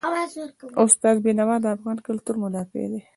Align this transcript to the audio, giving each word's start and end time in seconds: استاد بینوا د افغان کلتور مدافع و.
استاد 0.83 1.15
بینوا 1.25 1.55
د 1.61 1.65
افغان 1.75 1.97
کلتور 2.07 2.35
مدافع 2.43 2.83
و. 2.89 2.93